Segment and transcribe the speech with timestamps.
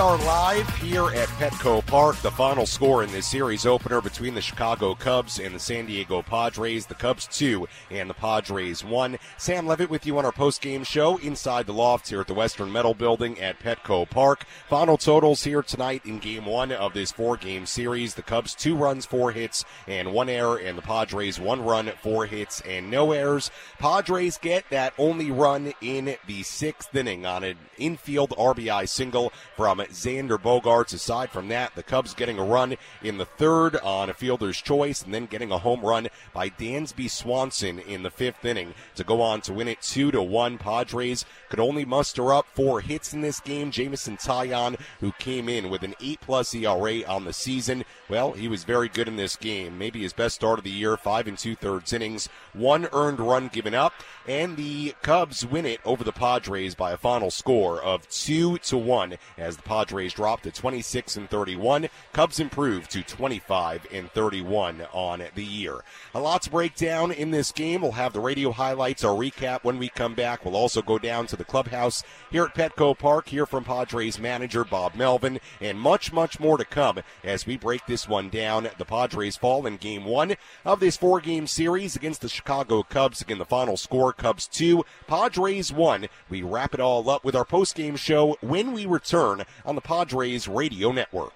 [0.00, 2.16] Are live here at Petco Park.
[2.22, 6.22] The final score in this series opener between the Chicago Cubs and the San Diego
[6.22, 6.86] Padres.
[6.86, 9.18] The Cubs two and the Padres one.
[9.36, 12.72] Sam Levitt with you on our post-game show inside the loft here at the Western
[12.72, 14.46] Metal Building at Petco Park.
[14.70, 18.14] Final totals here tonight in Game One of this four-game series.
[18.14, 22.24] The Cubs two runs, four hits, and one error, and the Padres one run, four
[22.24, 23.50] hits, and no errors.
[23.78, 29.82] Padres get that only run in the sixth inning on an infield RBI single from
[29.90, 30.94] Xander Bogaerts.
[30.94, 35.02] Aside from that, the Cubs getting a run in the third on a fielder's choice
[35.02, 39.20] and then getting a home run by Dansby Swanson in the fifth inning to go
[39.20, 40.58] on to win it two to one.
[40.58, 43.70] Padres could only muster up four hits in this game.
[43.70, 48.48] Jameson Taillon, who came in with an eight plus ERA on the season, well, he
[48.48, 49.76] was very good in this game.
[49.76, 53.48] Maybe his best start of the year, five and two thirds innings, one earned run
[53.48, 53.92] given up,
[54.26, 58.78] and the Cubs win it over the Padres by a final score of two to
[58.78, 61.88] one as the Padres drop to 26 and 31.
[62.12, 65.82] Cubs improve to 25 and 31 on the year.
[66.14, 67.82] A lot to break down in this game.
[67.82, 70.44] We'll have the radio highlights, our recap when we come back.
[70.44, 74.62] We'll also go down to the clubhouse here at Petco Park, hear from Padres manager
[74.62, 78.68] Bob Melvin, and much, much more to come as we break this one down.
[78.78, 83.22] The Padres fall in game one of this four game series against the Chicago Cubs.
[83.22, 86.06] Again, the final score Cubs 2, Padres 1.
[86.28, 89.80] We wrap it all up with our post game show when we return on the
[89.80, 91.32] Padres Radio Network.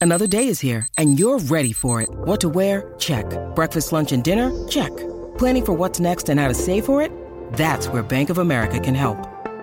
[0.00, 2.08] Another day is here, and you're ready for it.
[2.10, 2.94] What to wear?
[2.98, 3.24] Check.
[3.56, 4.68] Breakfast, lunch, and dinner?
[4.68, 4.96] Check.
[5.38, 7.10] Planning for what's next and how to save for it?
[7.54, 9.18] That's where Bank of America can help.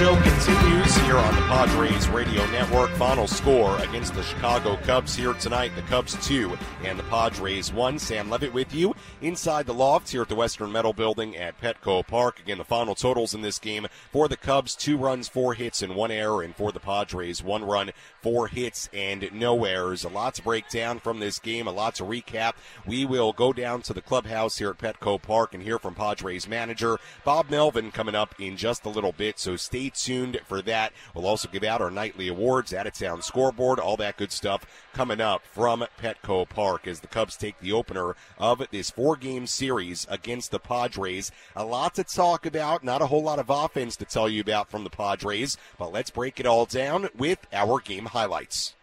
[0.00, 2.88] Show continues here on the Padres Radio Network.
[2.92, 5.72] Final score against the Chicago Cubs here tonight.
[5.76, 7.98] The Cubs two and the Padres one.
[7.98, 12.06] Sam Levitt with you inside the loft here at the Western Metal Building at Petco
[12.06, 12.40] Park.
[12.40, 15.94] Again, the final totals in this game for the Cubs: two runs, four hits, and
[15.94, 17.90] one error, and for the Padres, one run,
[18.22, 20.02] four hits, and no errors.
[20.02, 21.66] A lot to break down from this game.
[21.66, 22.54] A lot to recap.
[22.86, 26.48] We will go down to the clubhouse here at Petco Park and hear from Padres
[26.48, 29.38] manager Bob Melvin coming up in just a little bit.
[29.38, 30.92] So stay tuned for that.
[31.14, 34.66] We'll also give out our nightly awards, out of town scoreboard, all that good stuff
[34.92, 39.46] coming up from Petco Park as the Cubs take the opener of this four game
[39.46, 41.30] series against the Padres.
[41.54, 44.70] A lot to talk about, not a whole lot of offense to tell you about
[44.70, 48.74] from the Padres, but let's break it all down with our game highlights.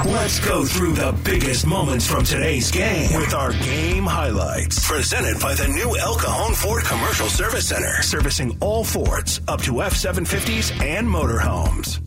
[0.00, 4.84] Let's go through the biggest moments from today's game with our game highlights.
[4.88, 9.82] Presented by the new El Cajon Ford Commercial Service Center, servicing all Fords up to
[9.82, 12.00] F 750s and motorhomes.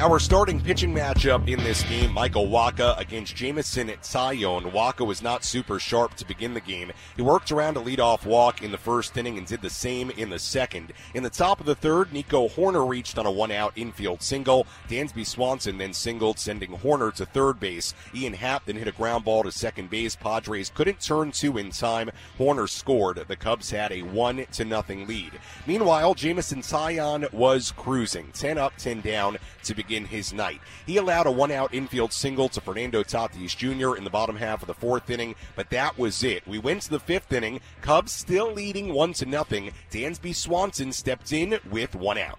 [0.00, 4.70] Our starting pitching matchup in this game, Michael Wacha against Jameson Taillon.
[4.70, 6.92] Wacha was not super sharp to begin the game.
[7.16, 10.30] He worked around a leadoff walk in the first inning and did the same in
[10.30, 10.92] the second.
[11.14, 14.68] In the top of the third, Nico Hoerner reached on a one-out infield single.
[14.88, 17.92] Dansby Swanson then singled, sending Hoerner to third base.
[18.14, 20.14] Ian Happ then hit a ground ball to second base.
[20.14, 22.08] Padres couldn't turn two in time.
[22.38, 23.24] Hoerner scored.
[23.26, 25.32] The Cubs had a one to nothing lead.
[25.66, 30.60] Meanwhile, Jameson Taillon was cruising, 10 up, 10 down to begin begin his night.
[30.84, 33.96] He allowed a one out infield single to Fernando Tatis Jr.
[33.96, 36.46] in the bottom half of the fourth inning, but that was it.
[36.46, 39.72] We went to the fifth inning, Cubs still leading one to nothing.
[39.90, 42.38] Dansby Swanson stepped in with one out.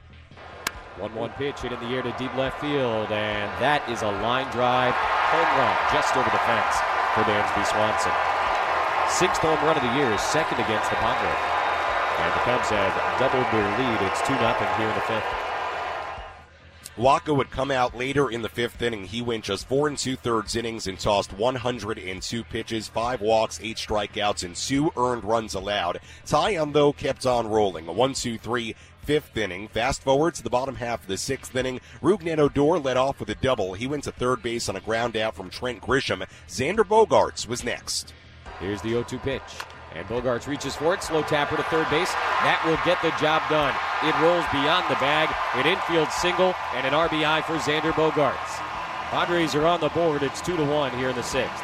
[0.99, 4.11] 1 1 pitch hit in the air to deep left field, and that is a
[4.21, 6.75] line drive home run just over the fence
[7.17, 8.13] for Dansby Swanson.
[9.09, 11.41] Sixth home run of the year, second against the Padres.
[12.21, 14.05] And the Cubs have doubled their lead.
[14.05, 15.48] It's 2 0 here in the fifth.
[16.99, 19.05] Wacha would come out later in the fifth inning.
[19.05, 23.77] He went just four and two thirds innings and tossed 102 pitches, five walks, eight
[23.77, 26.01] strikeouts, and two earned runs allowed.
[26.25, 27.87] Taillon, though, kept on rolling.
[27.87, 29.69] A one, two, three, fifth inning.
[29.69, 31.79] Fast forward to the bottom half of the sixth inning.
[32.01, 33.75] Rougned Odor led off with a double.
[33.75, 36.27] He went to third base on a ground out from Trent Grisham.
[36.49, 38.13] Xander Bogaerts was next.
[38.59, 39.41] Here's the 0 2 pitch.
[39.95, 41.03] And Bogaerts reaches for it.
[41.03, 42.11] Slow tapper to third base.
[42.45, 43.73] That will get the job done.
[44.05, 45.29] It rolls beyond the bag.
[45.55, 48.59] An infield single and an RBI for Xander Bogaerts.
[49.09, 50.21] Padres are on the board.
[50.21, 51.63] It's 2 to 1 here in the sixth.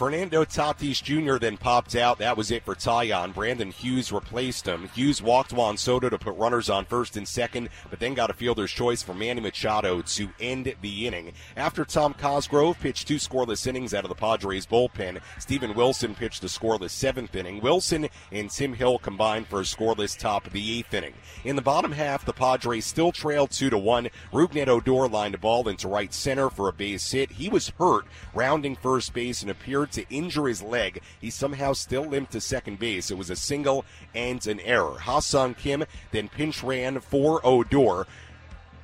[0.00, 1.36] Fernando Tatis Jr.
[1.36, 2.16] then popped out.
[2.16, 3.34] That was it for Taillon.
[3.34, 4.88] Brandon Hughes replaced him.
[4.94, 8.32] Hughes walked Juan Soto to put runners on first and second, but then got a
[8.32, 11.34] fielder's choice for Manny Machado to end the inning.
[11.54, 16.42] After Tom Cosgrove pitched two scoreless innings out of the Padres bullpen, Steven Wilson pitched
[16.44, 17.60] a scoreless seventh inning.
[17.60, 21.12] Wilson and Tim Hill combined for a scoreless top of the eighth inning.
[21.44, 24.08] In the bottom half, the Padres still trailed two to one.
[24.32, 27.32] Rougned Odor lined a ball into right center for a base hit.
[27.32, 31.00] He was hurt, rounding first base and appeared to injure his leg.
[31.20, 33.10] He somehow still limped to second base.
[33.10, 33.84] It was a single
[34.14, 34.98] and an error.
[34.98, 38.06] Ha-Seong Kim then pinch ran for Odor.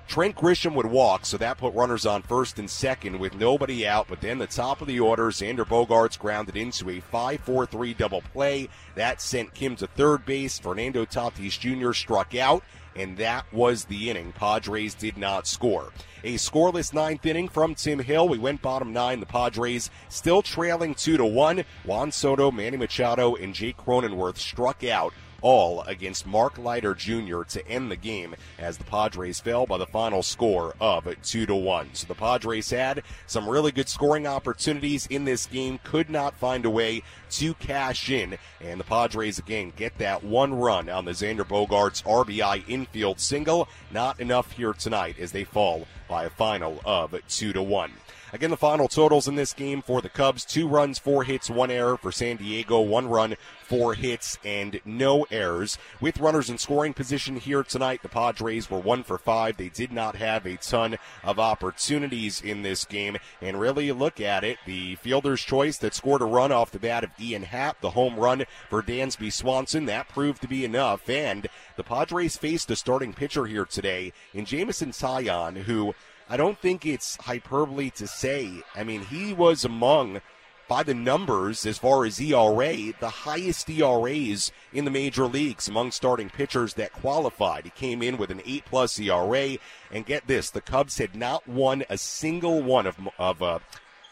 [0.09, 4.07] Trent Grisham would walk, so that put runners on first and second with nobody out.
[4.09, 7.95] But then the top of the order, Xander Bogaerts grounded into a 5 4 3
[7.95, 8.69] double play.
[8.95, 10.59] That sent Kim to third base.
[10.59, 11.93] Fernando Tatis Jr.
[11.93, 12.63] struck out,
[12.95, 14.33] and that was the inning.
[14.33, 15.93] Padres did not score.
[16.27, 18.29] A scoreless ninth inning from Tim Hill.
[18.29, 19.21] We went bottom nine.
[19.21, 21.65] The Padres still trailing two to one.
[21.85, 27.43] Juan Soto, Manny Machado, and Jake Cronenworth struck out all against Mark Leiter Jr.
[27.43, 31.55] to end the game as the Padres fell by the final score of 2 to
[31.55, 31.91] 1.
[31.93, 36.65] So the Padres had some really good scoring opportunities in this game, could not find
[36.65, 37.05] a way
[37.39, 42.03] to cash in, and the Padres again get that one run on the Xander Bogaerts
[42.05, 43.69] RBI infield single.
[43.91, 47.93] Not enough here tonight as they fall by a final of 2 to 1.
[48.33, 51.71] Again, the final totals in this game for the Cubs two runs, four hits, one
[51.71, 51.97] error.
[51.97, 55.79] For San Diego, one run, four hits, and no errors.
[56.01, 59.57] With runners in scoring position here tonight, the Padres were one for five.
[59.57, 63.17] They did not have a ton of opportunities in this game.
[63.41, 67.05] And really, look at it the fielder's choice that scored a run off the bat
[67.05, 71.09] of Ian Happ, the home run for Dansby Swanson, that proved to be enough.
[71.09, 75.95] And the Padres faced a starting pitcher here today in Jameson Taillon, who
[76.29, 78.51] I don't think it's hyperbole to say.
[78.75, 80.21] I mean, he was among,
[80.67, 85.93] by the numbers, as far as ERA, the highest ERAs in the major leagues among
[85.93, 87.65] starting pitchers that qualified.
[87.65, 89.57] He came in with an 8 plus ERA.
[89.93, 93.61] And get this the Cubs had not won a single one of, of, uh,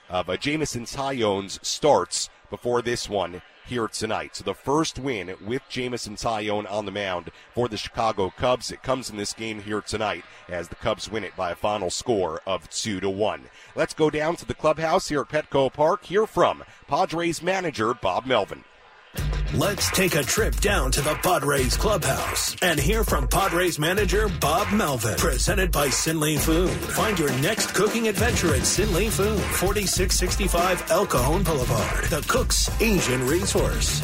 [0.09, 4.37] of uh, Jameson Taillon's starts before this one here tonight.
[4.37, 8.71] So the first win with Jameson Taillon on the mound for the Chicago Cubs.
[8.71, 11.91] It comes in this game here tonight as the Cubs win it by a final
[11.91, 13.45] score of two to one.
[13.75, 16.05] Let's go down to the clubhouse here at Petco Park.
[16.05, 18.65] Hear from Padres manager Bob Melvin.
[19.55, 24.73] Let's take a trip down to the Padres clubhouse and hear from Padres manager Bob
[24.73, 25.17] Melvin.
[25.17, 26.71] Presented by Sinley Food.
[26.71, 33.25] Find your next cooking adventure at Sinley Food, 4665 El Cajon Boulevard, the Cook's Asian
[33.29, 34.01] Resource.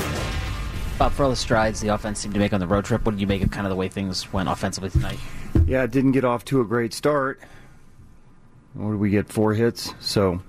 [0.98, 3.12] Bob, for all the strides the offense seemed to make on the road trip, what
[3.12, 5.18] did you make of kind of the way things went offensively tonight?
[5.66, 7.40] Yeah, it didn't get off to a great start.
[8.74, 9.28] What did we get?
[9.28, 9.94] Four hits.
[9.98, 10.42] So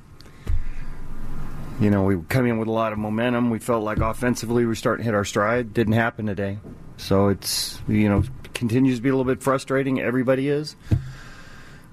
[1.82, 3.50] you know, we come in with a lot of momentum.
[3.50, 5.74] We felt like offensively we were starting to hit our stride.
[5.74, 6.60] Didn't happen today.
[6.98, 8.24] So it's, you know,
[8.54, 10.00] continues to be a little bit frustrating.
[10.00, 10.76] Everybody is.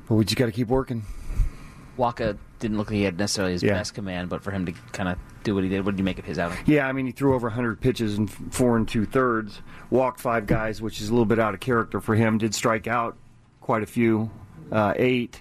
[0.08, 1.04] But we just got to keep working.
[1.98, 3.72] Wacha didn't look like he had necessarily his Yeah.
[3.74, 6.04] best command, but for him to kind of do what he did, what did you
[6.04, 6.58] make of his outing?
[6.66, 10.46] Yeah, I mean, he threw over 100 pitches in four and two thirds, walked five
[10.46, 12.38] guys, which is a little bit out of character for him.
[12.38, 13.16] Did strike out
[13.60, 14.30] quite a few
[14.70, 15.40] uh, eight.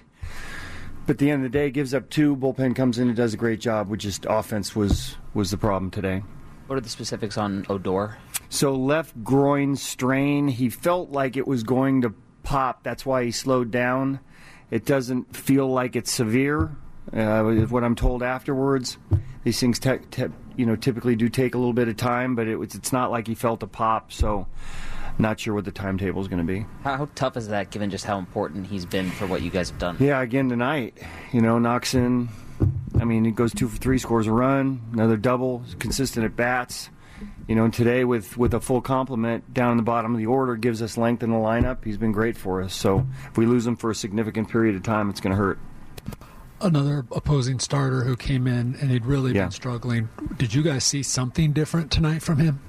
[1.08, 2.36] But at the end of the day, gives up two.
[2.36, 3.88] Bullpen comes in and does a great job.
[3.88, 6.22] With just offense was was the problem today.
[6.66, 8.18] What are the specifics on Odor?
[8.50, 10.48] So left groin strain.
[10.48, 12.12] He felt like it was going to
[12.42, 12.82] pop.
[12.82, 14.20] That's why he slowed down.
[14.70, 16.76] It doesn't feel like it's severe.
[17.10, 18.98] Uh, what I'm told afterwards,
[19.44, 22.48] these things te- te- you know typically do take a little bit of time, but
[22.48, 24.12] it was, it's not like he felt a pop.
[24.12, 24.46] So
[25.18, 26.66] not sure what the timetable is going to be.
[26.84, 29.70] How, how, tough is that, given just how important he's been for what you guys
[29.70, 29.96] have done?
[29.98, 30.98] Yeah, again tonight,
[31.32, 32.28] you know, knocks in.
[33.00, 36.90] I mean, he goes two for three, scores a run, another double, consistent at bats.
[37.48, 40.26] You know, and today with with a full complement down in the bottom of the
[40.26, 41.84] order gives us length in the lineup.
[41.84, 42.74] He's been great for us.
[42.74, 45.58] So if we lose him for a significant period of time, it's going to hurt.
[46.60, 49.44] Another opposing starter who came in and he'd really yeah.
[49.44, 50.08] been struggling.
[50.36, 52.60] Did you guys see something different tonight from him?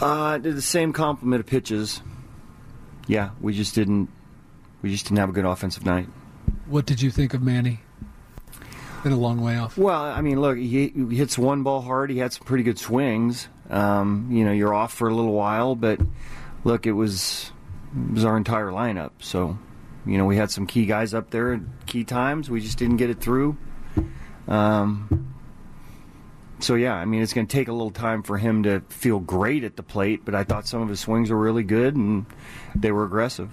[0.00, 2.02] Uh, did the same complement of pitches.
[3.06, 4.08] Yeah, we just didn't.
[4.82, 6.06] We just didn't have a good offensive night.
[6.66, 7.80] What did you think of Manny?
[9.02, 9.78] Been a long way off.
[9.78, 12.10] Well, I mean, look, he, he hits one ball hard.
[12.10, 13.48] He had some pretty good swings.
[13.70, 16.00] Um, you know, you're off for a little while, but
[16.64, 17.52] look, it was
[18.08, 19.12] it was our entire lineup.
[19.20, 19.58] So,
[20.04, 22.50] you know, we had some key guys up there at key times.
[22.50, 23.56] We just didn't get it through.
[24.48, 25.35] Um,
[26.58, 29.18] so yeah, I mean, it's going to take a little time for him to feel
[29.18, 32.26] great at the plate, but I thought some of his swings were really good and
[32.74, 33.50] they were aggressive.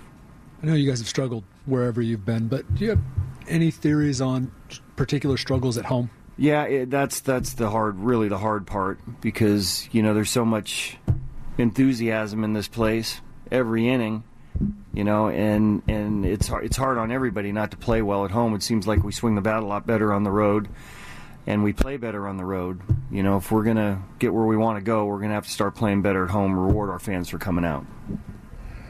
[0.61, 3.01] I know you guys have struggled wherever you've been, but do you have
[3.47, 4.51] any theories on
[4.95, 6.09] particular struggles at home?
[6.37, 10.45] Yeah, it, that's that's the hard, really the hard part because you know there's so
[10.45, 10.97] much
[11.57, 14.23] enthusiasm in this place every inning,
[14.93, 18.55] you know, and and it's it's hard on everybody not to play well at home.
[18.55, 20.69] It seems like we swing the bat a lot better on the road
[21.45, 22.81] and we play better on the road.
[23.11, 25.35] You know, if we're going to get where we want to go, we're going to
[25.35, 27.85] have to start playing better at home, reward our fans for coming out.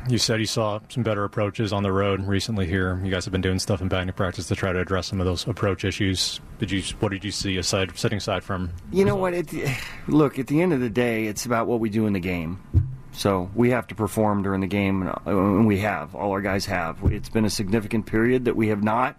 [0.09, 2.99] You said you saw some better approaches on the road recently here.
[3.03, 5.25] You guys have been doing stuff in batting practice to try to address some of
[5.25, 6.41] those approach issues.
[6.59, 6.81] Did you?
[6.99, 8.71] What did you see aside, setting aside from?
[8.91, 9.33] You know what?
[10.07, 12.91] look, at the end of the day, it's about what we do in the game.
[13.13, 16.15] So we have to perform during the game, and we have.
[16.15, 16.97] All our guys have.
[17.05, 19.17] It's been a significant period that we have not.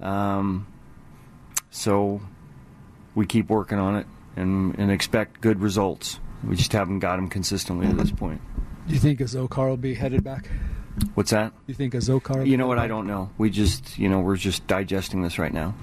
[0.00, 0.66] Um,
[1.70, 2.22] so
[3.20, 6.18] we keep working on it and, and expect good results.
[6.42, 8.40] We just haven't got them consistently at this point.
[8.88, 10.48] Do you think Azocar will be headed back?
[11.12, 11.52] What's that?
[11.66, 12.46] You think Azocar?
[12.46, 12.76] You know what?
[12.76, 12.84] Back?
[12.86, 13.30] I don't know.
[13.36, 15.74] We just, you know, we're just digesting this right now.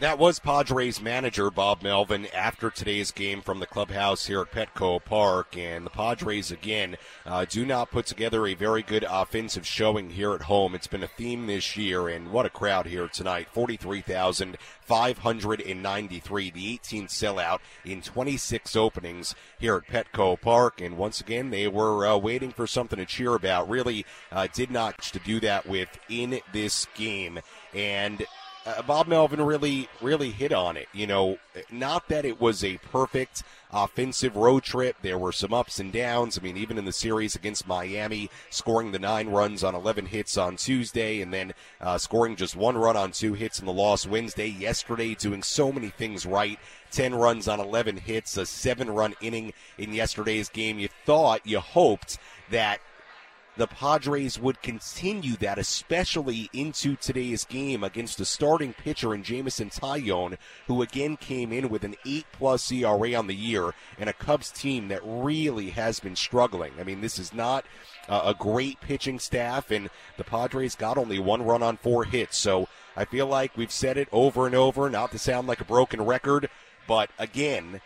[0.00, 5.04] That was Padres manager Bob Melvin after today's game from the clubhouse here at Petco
[5.04, 5.56] Park.
[5.56, 10.34] And the Padres, again, uh, do not put together a very good offensive showing here
[10.34, 10.74] at home.
[10.74, 17.10] It's been a theme this year, and what a crowd here tonight 43,593, the 18th
[17.10, 20.80] sellout in 26 openings here at Petco Park.
[20.80, 23.70] And once again, they were uh, waiting for something to cheer about.
[23.70, 27.38] Really uh, did not to do that with in this game.
[27.72, 28.26] And
[28.66, 30.88] uh, Bob Melvin really, really hit on it.
[30.92, 31.38] You know,
[31.70, 34.96] not that it was a perfect offensive road trip.
[35.02, 36.38] There were some ups and downs.
[36.38, 40.38] I mean, even in the series against Miami, scoring the nine runs on 11 hits
[40.38, 44.06] on Tuesday, and then uh, scoring just one run on two hits in the loss
[44.06, 44.48] Wednesday.
[44.48, 46.58] Yesterday, doing so many things right.
[46.90, 50.78] 10 runs on 11 hits, a seven run inning in yesterday's game.
[50.78, 52.18] You thought, you hoped
[52.50, 52.80] that
[53.56, 59.70] the Padres would continue that, especially into today's game against the starting pitcher in Jameson
[59.70, 64.12] Taillon, who again came in with an 8 plus ERA on the year and a
[64.12, 66.72] Cubs team that really has been struggling.
[66.80, 67.64] I mean, this is not
[68.08, 72.36] uh, a great pitching staff, and the Padres got only one run on four hits.
[72.36, 75.64] So I feel like we've said it over and over, not to sound like a
[75.64, 76.50] broken record,
[76.86, 77.80] but again,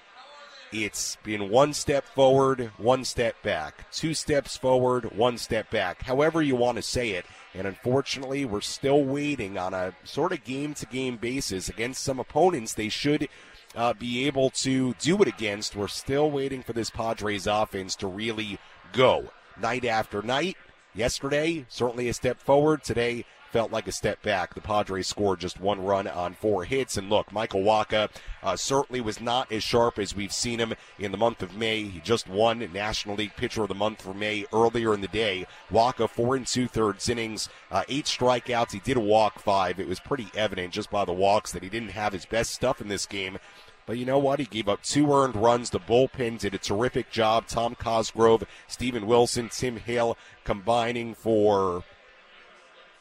[0.73, 6.43] it's been one step forward, one step back, two steps forward, one step back, however
[6.43, 7.25] you want to say it.
[7.55, 12.21] And unfortunately, we're still waiting on a sort of game to game basis against some
[12.21, 13.29] opponents they should
[13.75, 15.77] uh, be able to do it against.
[15.77, 18.59] We're still waiting for this Padres offense to really
[18.93, 20.57] go night after night.
[20.95, 22.83] Yesterday, certainly a step forward.
[22.83, 24.55] Today, felt like a step back.
[24.55, 26.97] The Padres scored just one run on four hits.
[26.97, 28.09] And look, Michael Wacha
[28.43, 31.85] uh, certainly was not as sharp as we've seen him in the month of May.
[31.85, 35.47] He just won National League Pitcher of the Month for May earlier in the day.
[35.71, 38.73] Wacha, four and two thirds innings, uh, eight strikeouts.
[38.73, 39.81] He did walk five.
[39.81, 42.81] It was pretty evident just by the walks that he didn't have his best stuff
[42.81, 43.39] in this game.
[43.87, 44.39] But you know what?
[44.39, 45.71] He gave up two earned runs.
[45.71, 47.47] The bullpen did a terrific job.
[47.47, 51.85] Tom Cosgrove, Steven Wilson, Tim Hale combining for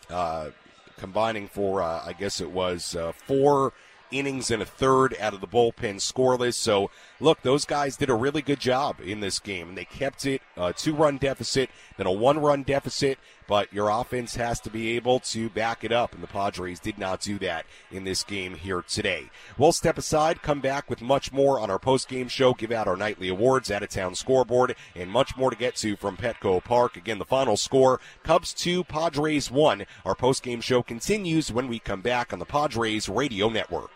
[0.09, 0.49] uh,
[0.97, 3.73] combining for, uh, I guess it was uh, four
[4.11, 6.55] innings and a third out of the bullpen scoreless.
[6.55, 9.69] So, look, those guys did a really good job in this game.
[9.69, 13.19] and They kept it a two run deficit, then a one run deficit.
[13.47, 16.97] But your offense has to be able to back it up, and the Padres did
[16.97, 19.29] not do that in this game here today.
[19.57, 22.97] We'll step aside, come back with much more on our post-game show, give out our
[22.97, 26.97] nightly awards, out of town scoreboard, and much more to get to from Petco Park.
[26.97, 29.85] Again, the final score Cubs 2, Padres 1.
[30.05, 33.91] Our post-game show continues when we come back on the Padres Radio Network.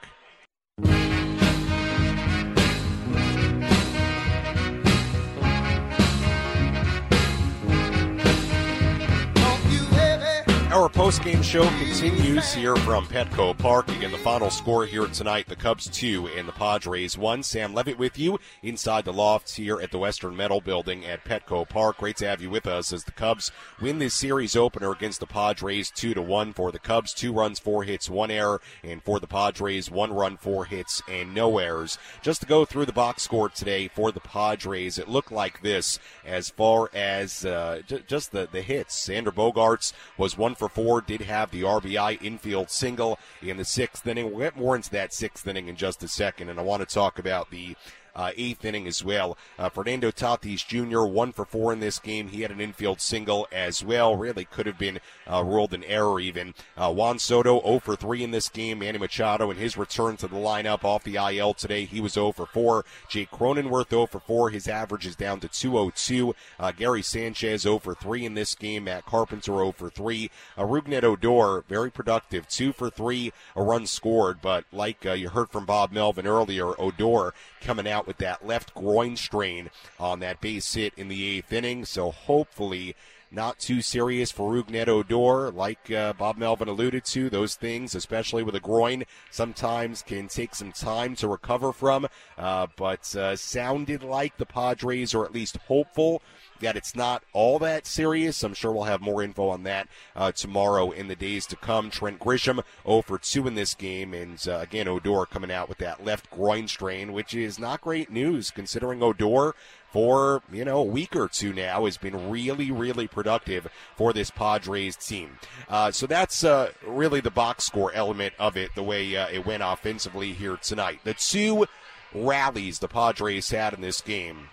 [10.82, 13.88] Our post-game show continues here from Petco Park.
[13.90, 17.44] Again, the final score here tonight, the Cubs 2 and the Padres 1.
[17.44, 21.70] Sam Levitt with you inside the lofts here at the Western Metal Building at Petco
[21.70, 21.98] Park.
[22.00, 25.28] Great to have you with us as the Cubs win this series opener against the
[25.28, 27.14] Padres 2 to 1 for the Cubs.
[27.14, 31.36] Two runs, four hits, one error, and for the Padres, one run, four hits, and
[31.36, 32.00] no errors.
[32.24, 36.00] Just to go through the box score today for the Padres, it looked like this
[36.26, 39.08] as far as uh, j- just the, the hits.
[39.08, 44.06] Xander Bogaerts was one for four, did have the RBI infield single in the sixth
[44.08, 44.32] inning.
[44.32, 46.94] We'll get more into that sixth inning in just a second, and I want to
[46.94, 47.76] talk about the
[48.16, 49.38] uh, eighth inning as well.
[49.58, 51.04] Uh, Fernando Tatis Jr.
[51.04, 52.30] one for four in this game.
[52.30, 54.16] He had an infield single as well.
[54.16, 55.00] Really could have been
[55.32, 56.54] uh, ruled an error even.
[56.78, 58.80] Uh, Juan Soto 0 for 3 in this game.
[58.80, 61.86] Manny Machado in his return to the lineup off the IL today.
[61.86, 62.86] He was 0 for 4.
[63.10, 64.50] Jake Cronenworth 0 for 4.
[64.50, 66.36] His average is down to 202.
[66.60, 68.86] Uh, Gary Sanchez 0 for 3 in this game.
[68.86, 70.30] Matt Carpenter 0 for 3.
[70.58, 72.48] Uh, Rougned Odor very productive.
[72.48, 73.32] 2 for 3.
[73.56, 78.01] A run scored, but like uh, you heard from Bob Melvin earlier, Odor coming out
[78.08, 81.86] with that left groin strain on that base hit in the eighth inning.
[81.86, 82.96] So hopefully
[83.32, 85.52] not too serious for Rougned Odor.
[85.52, 90.54] Like uh, Bob Melvin alluded to, those things, especially with a groin, sometimes can take
[90.54, 92.08] some time to recover from.
[92.38, 96.22] Uh, but uh, sounded like the Padres are at least hopeful
[96.62, 98.44] that it's not all that serious.
[98.44, 101.90] I'm sure we'll have more info on that uh, tomorrow in the days to come.
[101.90, 105.80] Trent Grisham 0 for 2 in this game, and uh, again Odor coming out with
[105.80, 109.54] that left groin strain, which is not great news considering Odor
[109.92, 114.32] for you know a week or two now has been really really productive for this
[114.32, 115.38] Padres team.
[115.70, 119.46] Uh, so that's uh, really the box score element of it, the way uh, it
[119.46, 121.00] went offensively here tonight.
[121.04, 121.66] The two
[122.14, 124.50] rallies the Padres had in this game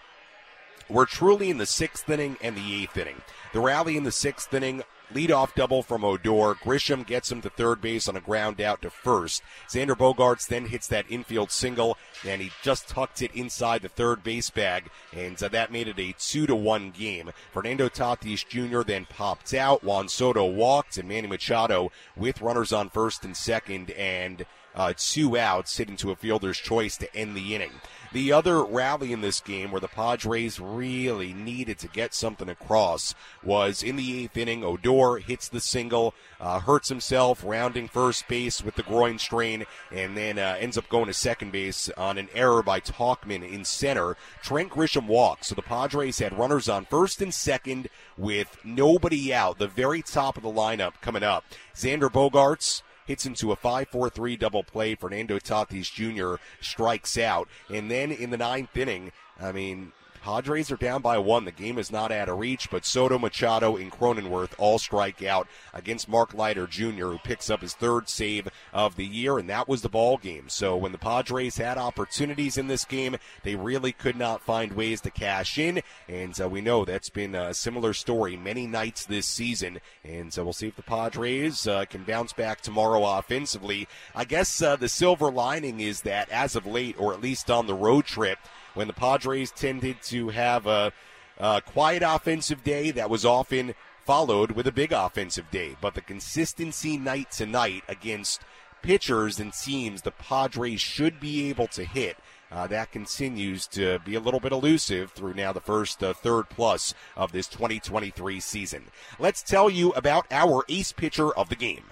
[0.89, 3.23] were truly in the sixth inning and the eighth inning.
[3.53, 6.55] The rally in the sixth inning Leadoff double from Odor.
[6.55, 9.43] Grisham gets him to third base on a ground out to first.
[9.69, 11.97] Xander Bogaerts then hits that infield single,
[12.27, 15.99] and he just tucked it inside the third base bag, and uh, that made it
[15.99, 17.31] a two to one game.
[17.53, 18.83] Fernando Tatis Jr.
[18.83, 19.83] then popped out.
[19.83, 24.45] Juan Soto walked, and Manny Machado with runners on first and second, and
[24.79, 27.73] uh, two outs hit into a fielder's choice to end the inning.
[28.11, 33.15] The other rally in this game where the Padres really needed to get something across
[33.43, 34.65] was in the eighth inning.
[34.65, 40.17] Odor hits the single, uh, hurts himself, rounding first base with the groin strain, and
[40.17, 44.17] then uh, ends up going to second base on an error by Tauchman in center.
[44.43, 49.59] Trent Grisham walks, so the Padres had runners on first and second with nobody out.
[49.59, 51.45] The very top of the lineup coming up.
[51.75, 54.95] Xander Bogaerts hits into a 5-4-3 double play.
[54.95, 56.41] Fernando Tatis Jr.
[56.61, 57.49] strikes out.
[57.73, 61.45] And then in the ninth inning, I mean, Padres are down by one.
[61.45, 65.49] The game is not out of reach, but Soto, Machado, and Cronenworth all strike out
[65.73, 69.69] against Mark Leiter Jr., who picks up his third save of the year, and that
[69.69, 70.49] was the ball game.
[70.49, 75.01] So when the Padres had opportunities in this game, they really could not find ways
[75.03, 79.27] to cash in, and uh, we know that's been a similar story many nights this
[79.27, 79.81] season.
[80.05, 83.89] And so we'll see if the Padres uh, can bounce back tomorrow offensively.
[84.15, 87.67] I guess uh, the silver lining is that as of late, or at least on
[87.67, 88.39] the road trip,
[88.79, 90.93] when the Padres tended to have a,
[91.39, 95.75] a quiet offensive day that was often followed with a big offensive day.
[95.81, 98.43] But the consistency night to night against
[98.81, 102.19] pitchers and teams the Padres should be able to hit.
[102.53, 106.49] Uh, that continues to be a little bit elusive through now the first uh, third
[106.49, 108.85] plus of this 2023 season.
[109.19, 111.85] Let's tell you about our ace pitcher of the game.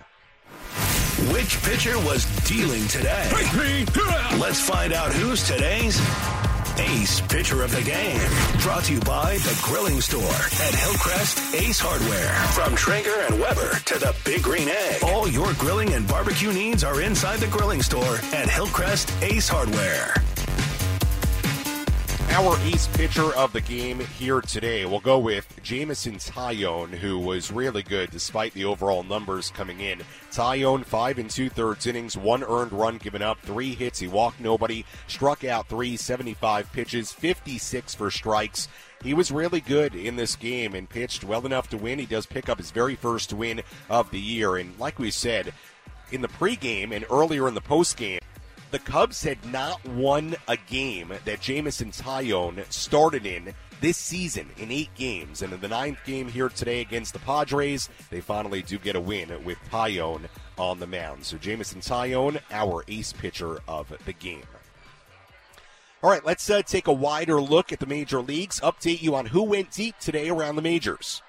[1.33, 3.29] Which pitcher was dealing today?
[4.39, 5.99] Let's find out who's today's
[6.79, 8.21] Ace Pitcher of the Game.
[8.63, 12.35] Brought to you by The Grilling Store at Hillcrest Ace Hardware.
[12.53, 15.03] From Traeger and Weber to the Big Green Egg.
[15.03, 20.15] All your grilling and barbecue needs are inside The Grilling Store at Hillcrest Ace Hardware.
[22.37, 27.51] Our ace pitcher of the game here today, we'll go with Jameson Taillon, who was
[27.51, 30.03] really good despite the overall numbers coming in.
[30.31, 34.01] Taillon, five and two thirds innings, one earned run given up, three hits.
[34.01, 38.69] He walked nobody, struck out three, 75 pitches, 56 for strikes.
[39.03, 41.99] He was really good in this game and pitched well enough to win.
[41.99, 44.57] He does pick up his very first win of the year.
[44.57, 45.55] And like we said,
[46.13, 48.21] in the pregame and earlier in the postgame,
[48.71, 54.71] the Cubs had not won a game that Jameson Taillon started in this season in
[54.71, 55.43] eight games.
[55.43, 59.01] And in the ninth game here today against the Padres, they finally do get a
[59.01, 61.25] win with Taillon on the mound.
[61.25, 64.43] So Jameson Taillon, our ace pitcher of the game.
[66.03, 69.27] All right, let's uh, take a wider look at the major leagues, update you on
[69.27, 71.23] who went deep today around the majors.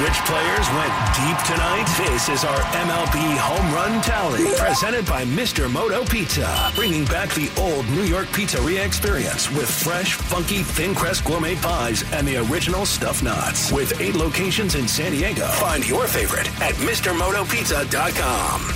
[0.00, 1.84] Which players went deep tonight?
[1.98, 5.70] This is our MLB home run tally, presented by Mr.
[5.70, 11.24] Moto Pizza, bringing back the old New York pizzeria experience with fresh, funky, thin crust
[11.24, 13.70] gourmet pies and the original stuffed nuts.
[13.70, 18.72] With eight locations in San Diego, find your favorite at MrMotoPizza.com.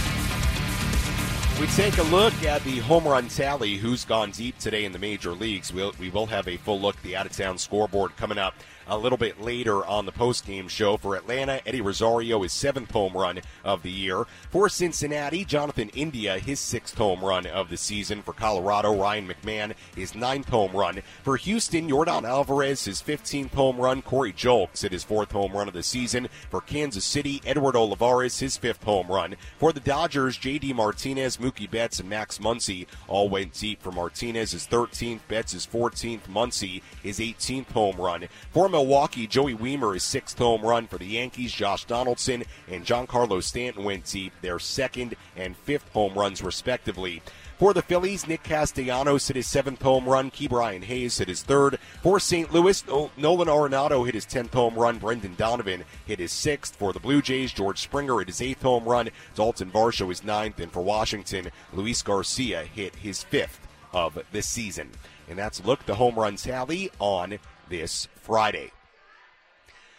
[1.61, 3.77] We take a look at the home run tally.
[3.77, 5.73] Who's gone deep today in the major leagues?
[5.73, 8.55] We'll, we will have a full look at the out of town scoreboard coming up
[8.89, 10.97] a little bit later on the post-game show.
[10.97, 14.25] For Atlanta, Eddie Rosario, his seventh home run of the year.
[14.51, 18.23] For Cincinnati, Jonathan India, his sixth home run of the season.
[18.23, 21.03] For Colorado, Ryan McMahon, his ninth home run.
[21.23, 24.03] For Houston, Yordan Alvarez, his 15th home run.
[24.03, 26.29] Corey Julks at his fourth home run of the season.
[26.51, 29.37] For Kansas City, Edward Olivares, his fifth home run.
[29.59, 30.73] For the Dodgers, J.D.
[30.73, 33.83] Martinez, Mookie Betts, and Max Muncy all went deep.
[33.83, 38.29] For Martinez, his 13th, Betts, his 14th, Muncy, his 18th home run.
[38.51, 41.51] For Milwaukee, Joey Wiemer, his sixth home run for the Yankees.
[41.51, 47.23] Josh Donaldson and Giancarlo Stanton went deep, their second and fifth home runs, respectively.
[47.59, 50.31] For the Phillies, Nick Castellanos hit his seventh home run.
[50.31, 51.79] Ke'Bryan Hayes hit his third.
[52.03, 52.53] For St.
[52.53, 52.85] Louis,
[53.17, 54.99] Nolan Arenado hit his tenth home run.
[54.99, 56.77] Brendan Donovan hit his sixth.
[56.77, 59.09] For the Blue Jays, George Springer hit his eighth home run.
[59.35, 60.61] Dalton Varsho his ninth.
[60.61, 64.91] And for Washington, Luis Garcia hit his fifth of the season.
[65.31, 68.73] And that's look the home run tally on this Friday.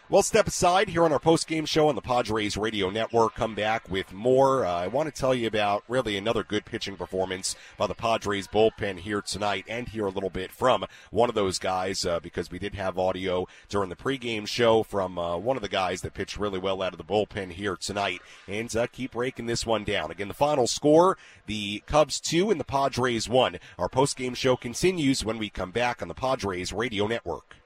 [0.10, 3.36] We'll step aside here on our post-game show on the Padres Radio Network.
[3.36, 4.66] Come back with more.
[4.66, 8.48] Uh, I want to tell you about really another good pitching performance by the Padres
[8.48, 12.50] bullpen here tonight, and hear a little bit from one of those guys uh, because
[12.50, 16.14] we did have audio during the pregame show from uh, one of the guys that
[16.14, 18.22] pitched really well out of the bullpen here tonight.
[18.48, 20.10] And uh, keep breaking this one down.
[20.10, 23.58] Again, the final score: the Cubs two and the Padres one.
[23.78, 27.58] Our post-game show continues when we come back on the Padres Radio Network.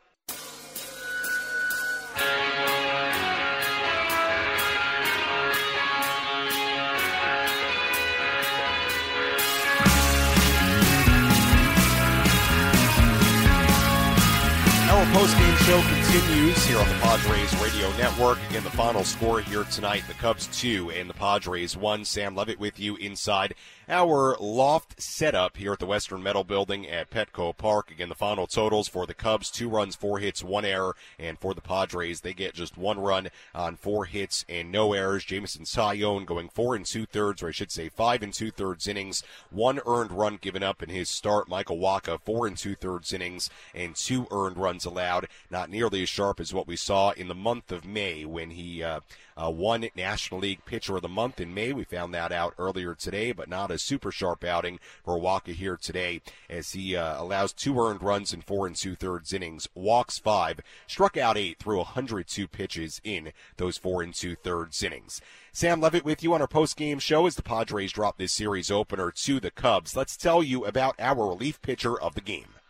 [15.13, 18.37] Post-game show continues here on the Padres Radio Network.
[18.49, 22.03] Again, the final score here tonight, the Cubs 2 and the Padres 1.
[22.03, 23.55] Sam Levitt with you inside
[23.87, 27.91] our loft setup here at the Western Metal Building at Petco Park.
[27.91, 31.53] Again, the final totals for the Cubs, two runs, four hits, one error, and for
[31.53, 35.23] the Padres, they get just one run on four hits and no errors.
[35.23, 38.87] Jameson Taillon going four and two thirds, or I should say five and two thirds
[38.87, 41.47] innings, one earned run given up in his start.
[41.47, 45.27] Michael Wacha, four and two thirds innings, and two earned runs allowed.
[45.49, 48.83] Not nearly as sharp as what we saw in the month of May when he
[48.83, 49.01] uh,
[49.41, 51.73] uh, won National League Pitcher of the Month in May.
[51.73, 55.77] We found that out earlier today, but not a super sharp outing for Wacha here
[55.77, 60.19] today as he uh, allows two earned runs in four and two thirds innings, walks
[60.19, 65.21] five, struck out eight through 102 pitches in those four and two thirds innings.
[65.53, 68.71] Sam Levitt with you on our post game show as the Padres drop this series
[68.71, 69.95] opener to the Cubs.
[69.95, 72.60] Let's tell you about our relief pitcher of the game.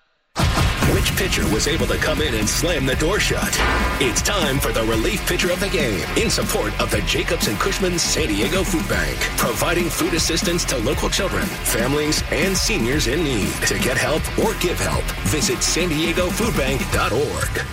[0.90, 3.56] Which pitcher was able to come in and slam the door shut?
[4.02, 7.58] It's time for the relief pitcher of the game in support of the Jacobs and
[7.60, 13.24] Cushman San Diego Food Bank, providing food assistance to local children, families, and seniors in
[13.24, 13.54] need.
[13.68, 17.66] To get help or give help, visit san diego foodbank.org.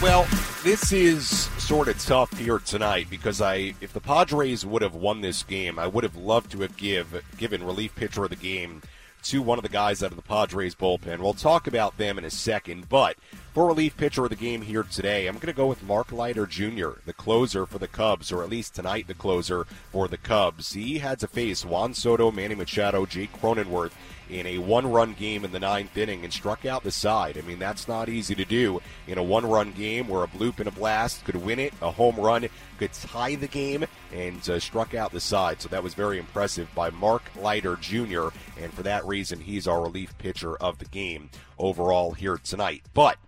[0.00, 0.28] Well,
[0.62, 1.28] this is
[1.58, 5.78] sort of tough here tonight because I, if the Padres would have won this game,
[5.78, 8.82] I would have loved to have give given relief pitcher of the game
[9.24, 11.18] to one of the guys out of the Padres bullpen.
[11.18, 13.16] We'll talk about them in a second, but
[13.58, 16.46] For relief pitcher of the game here today, I'm going to go with Mark Leiter
[16.46, 20.74] Jr., the closer for the Cubs, or at least tonight the closer for the Cubs.
[20.74, 23.90] He had to face Juan Soto, Manny Machado, Jake Cronenworth
[24.30, 27.38] in a one run game in the ninth inning and struck out the side.
[27.38, 30.58] I mean, that's not easy to do in a one run game where a bloop
[30.58, 34.58] and a blast could win it, a home run could tie the game, and uh,
[34.58, 35.60] struck out the side.
[35.60, 38.28] So that was very impressive by Mark Leiter Jr.,
[38.60, 42.82] and for that reason, he's our relief pitcher of the game overall here tonight.
[42.94, 43.18] But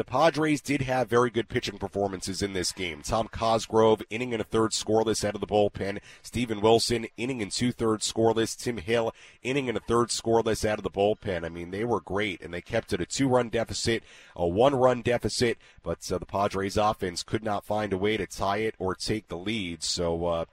[0.00, 3.02] the Padres did have very good pitching performances in this game.
[3.02, 5.98] Tom Cosgrove, inning and a third scoreless out of the bullpen.
[6.22, 8.56] Steven Wilson, inning and two thirds scoreless.
[8.56, 11.44] Tim Hill, inning and a third scoreless out of the bullpen.
[11.44, 14.02] I mean, they were great, and they kept it a two run deficit,
[14.34, 18.26] a one run deficit, but uh, the Padres offense could not find a way to
[18.26, 19.82] tie it or take the lead.
[19.82, 20.44] So, uh,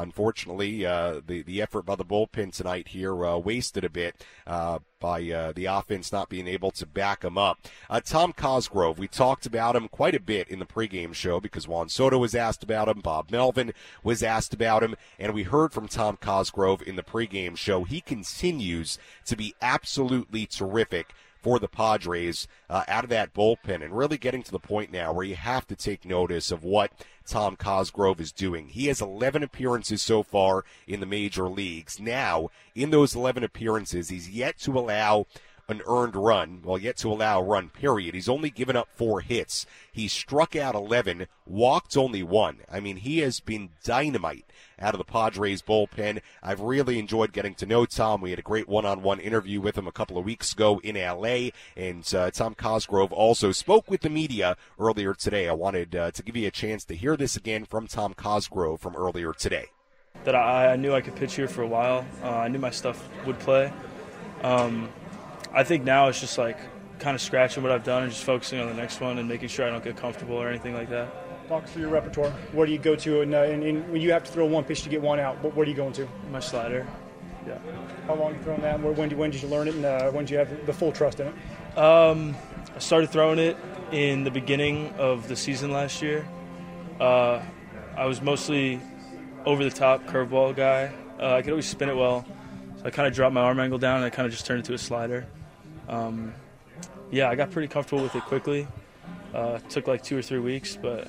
[0.00, 4.78] unfortunately, uh, the the effort by the bullpen tonight here uh, wasted a bit uh,
[5.00, 7.58] by uh, the offense not being able to back him up.
[7.90, 11.68] Uh, Tom Cosgrove, we talked about him quite a bit in the pregame show because
[11.68, 15.72] Juan Soto was asked about him, Bob Melvin was asked about him, and we heard
[15.72, 17.84] from Tom Cosgrove in the pregame show.
[17.84, 23.96] He continues to be absolutely terrific for the Padres uh, out of that bullpen and
[23.96, 26.92] really getting to the point now where you have to take notice of what
[27.26, 28.68] Tom Cosgrove is doing.
[28.68, 32.00] He has 11 appearances so far in the major leagues.
[32.00, 35.26] Now, in those 11 appearances, he's yet to allow
[35.68, 38.14] an earned run, well, yet to allow a run, period.
[38.14, 39.66] He's only given up four hits.
[39.90, 42.58] He struck out 11, walked only one.
[42.70, 44.44] I mean, he has been dynamite
[44.78, 46.20] out of the Padres bullpen.
[46.42, 48.20] I've really enjoyed getting to know Tom.
[48.20, 50.80] We had a great one on one interview with him a couple of weeks ago
[50.82, 55.48] in LA, and uh, Tom Cosgrove also spoke with the media earlier today.
[55.48, 58.80] I wanted uh, to give you a chance to hear this again from Tom Cosgrove
[58.80, 59.66] from earlier today.
[60.24, 62.04] That I, I knew I could pitch here for a while.
[62.22, 63.72] Uh, I knew my stuff would play.
[64.42, 64.88] Um,
[65.52, 66.58] I think now it's just like
[66.98, 69.48] kind of scratching what I've done and just focusing on the next one and making
[69.48, 71.12] sure I don't get comfortable or anything like that.
[71.52, 72.30] Talk through your repertoire.
[72.52, 74.64] Where do you go to, and, uh, and, and, when you have to throw one
[74.64, 76.08] pitch to get one out, where are you going to?
[76.30, 76.86] My slider.
[77.46, 77.58] Yeah.
[78.06, 78.80] How long you thrown that?
[78.80, 80.92] When did, when did you learn it, and uh, when did you have the full
[80.92, 81.78] trust in it?
[81.78, 82.34] Um,
[82.74, 83.58] I started throwing it
[83.90, 86.26] in the beginning of the season last year.
[86.98, 87.42] Uh,
[87.98, 88.80] I was mostly
[89.44, 90.90] over the top curveball guy.
[91.20, 92.24] Uh, I could always spin it well.
[92.78, 94.60] So I kind of dropped my arm angle down and I kind of just turned
[94.60, 95.26] it to a slider.
[95.86, 96.32] Um,
[97.10, 98.66] yeah, I got pretty comfortable with it quickly.
[99.34, 101.08] Uh, took like two or three weeks, but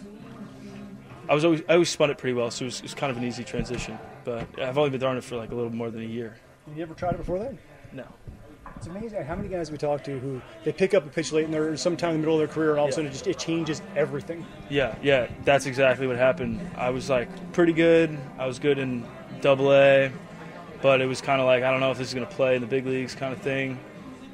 [1.33, 3.09] I was always I always spun it pretty well, so it was, it was, kind
[3.09, 3.97] of an easy transition.
[4.23, 6.35] But I've only been throwing it for like a little more than a year.
[6.67, 7.57] Have you ever tried it before then?
[7.91, 8.05] No.
[8.77, 11.45] It's amazing how many guys we talk to who they pick up a pitch late
[11.45, 12.89] and they're in their sometime in the middle of their career, and all yeah.
[12.89, 14.45] of a sudden it just it changes everything.
[14.69, 16.61] Yeah, yeah, that's exactly what happened.
[16.77, 18.15] I was like pretty good.
[18.37, 19.03] I was good in
[19.41, 20.11] Double A,
[20.83, 22.53] but it was kind of like I don't know if this is going to play
[22.53, 23.79] in the big leagues, kind of thing.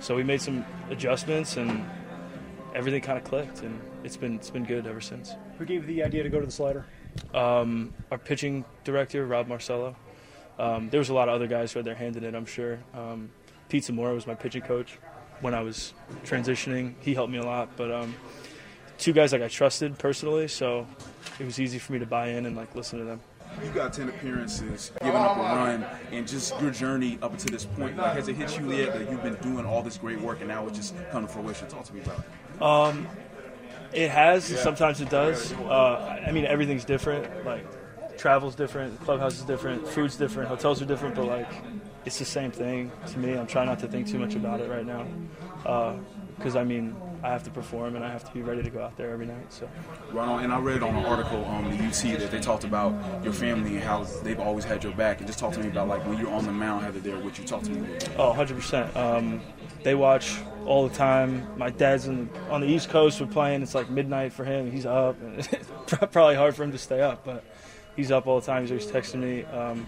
[0.01, 1.89] So we made some adjustments and
[2.75, 5.35] everything kind of clicked, and it's been it's been good ever since.
[5.57, 6.85] Who gave you the idea to go to the slider?
[7.33, 9.95] Um, our pitching director, Rob Marcello.
[10.57, 12.45] Um, there was a lot of other guys who had their hand in it, I'm
[12.45, 12.79] sure.
[12.93, 13.29] Um,
[13.69, 14.99] Pete Zamora was my pitching coach
[15.41, 15.93] when I was
[16.25, 16.95] transitioning.
[16.99, 18.15] He helped me a lot, but um,
[18.97, 20.85] two guys like I trusted personally, so
[21.39, 23.21] it was easy for me to buy in and like listen to them.
[23.63, 27.65] You got 10 appearances, giving up a run, and just your journey up to this
[27.65, 27.97] point.
[27.97, 30.47] Like, has it hit you yet that you've been doing all this great work and
[30.47, 31.67] now it's just come to fruition?
[31.67, 32.61] Talk to me about it.
[32.61, 33.07] Um,
[33.93, 34.51] it has.
[34.51, 34.57] Yeah.
[34.57, 35.53] Sometimes it does.
[35.53, 37.45] Uh, I mean, everything's different.
[37.45, 37.65] Like,
[38.17, 41.49] travel's different, clubhouse is different, food's different, hotels are different, but like,
[42.05, 43.33] it's the same thing to me.
[43.37, 45.05] I'm trying not to think too much about it right now.
[46.39, 48.81] Because, I mean, I have to perform and I have to be ready to go
[48.81, 49.51] out there every night.
[49.51, 49.69] So.
[50.11, 50.43] Right on.
[50.43, 53.75] And I read on an article on the UT that they talked about your family
[53.75, 55.19] and how they've always had your back.
[55.19, 57.19] And just talk to me about like when you're on the mound, how they're there
[57.19, 57.45] with you.
[57.45, 57.97] Talk to me.
[58.17, 59.43] Oh, 100 um, percent.
[59.83, 61.47] They watch all the time.
[61.57, 63.19] My dad's in, on the East Coast.
[63.21, 63.61] We're playing.
[63.61, 64.71] It's like midnight for him.
[64.71, 65.17] He's up.
[65.37, 65.49] it's
[65.87, 67.43] probably hard for him to stay up, but
[67.95, 68.63] he's up all the time.
[68.63, 69.43] He's always texting me.
[69.45, 69.85] Um,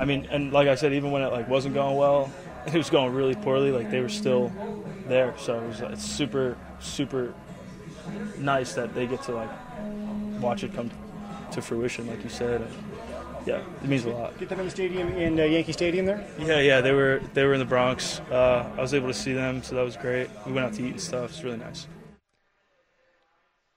[0.00, 2.32] I mean, and like I said, even when it like wasn't going well,
[2.66, 3.72] it was going really poorly.
[3.72, 4.52] Like they were still
[5.08, 5.34] there.
[5.38, 7.34] So it was, it's super, super
[8.38, 9.50] nice that they get to like
[10.40, 10.90] watch it come
[11.52, 12.62] to fruition, like you said.
[12.62, 12.70] And,
[13.46, 14.38] yeah, it means a lot.
[14.38, 16.26] Get them in the stadium in uh, Yankee Stadium there.
[16.38, 18.20] Yeah, yeah, they were they were in the Bronx.
[18.30, 20.28] Uh, I was able to see them, so that was great.
[20.44, 21.30] We went out to eat and stuff.
[21.30, 21.86] It's really nice.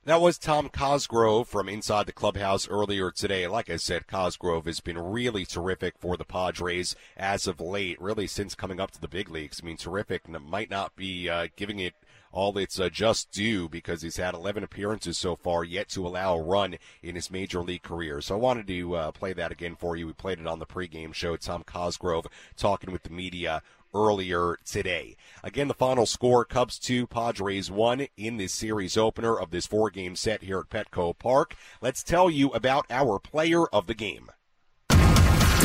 [0.04, 3.46] That was Tom Cosgrove from inside the clubhouse earlier today.
[3.46, 8.26] Like I said, Cosgrove has been really terrific for the Padres as of late, really
[8.26, 9.62] since coming up to the big leagues.
[9.62, 11.94] I mean, terrific and might not be uh, giving it–
[12.32, 16.38] all it's uh, just due because he's had 11 appearances so far, yet to allow
[16.38, 18.22] a run in his major league career.
[18.22, 20.08] So I wanted to uh, play that again for you.
[20.08, 21.36] We played it on the pregame show.
[21.36, 23.62] Tom Cosgrove talking with the media
[23.94, 25.16] earlier today.
[25.44, 29.90] Again, the final score Cubs 2, Padres 1 in this series opener of this four
[29.90, 31.56] game set here at Petco Park.
[31.82, 34.32] Let's tell you about our player of the game.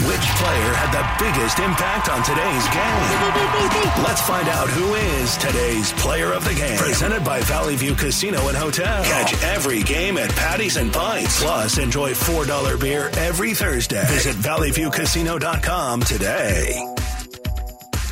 [0.04, 4.04] Which player had the biggest impact on today's game?
[4.04, 6.76] Let's find out who is today's player of the game.
[6.78, 9.02] Presented by Valley View Casino and Hotel.
[9.04, 11.42] Catch every game at Patties and Pints.
[11.42, 14.04] Plus, enjoy $4 beer every Thursday.
[14.06, 16.95] Visit valleyviewcasino.com today.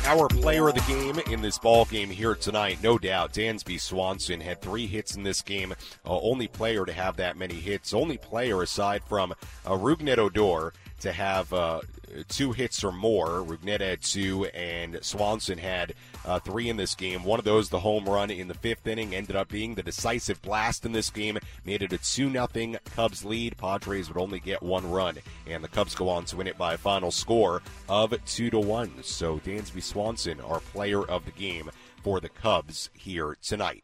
[0.07, 4.39] Our player of the game in this ball game here tonight, no doubt, Dansby Swanson
[4.39, 5.73] had three hits in this game.
[6.05, 7.91] Uh, only player to have that many hits.
[7.91, 9.31] Only player aside from
[9.65, 11.81] uh, Rougned Odor to have uh,
[12.27, 13.43] two hits or more.
[13.43, 17.23] Rougned had two, and Swanson had uh, three in this game.
[17.23, 20.41] One of those, the home run in the fifth inning, ended up being the decisive
[20.41, 22.47] blast in this game, made it a 2 0
[22.95, 23.57] Cubs lead.
[23.57, 26.73] Padres would only get one run, and the Cubs go on to win it by
[26.73, 29.03] a final score of 2 to 1.
[29.03, 31.69] So Dansby Swanson, our player of the game
[32.03, 33.83] for the Cubs here tonight.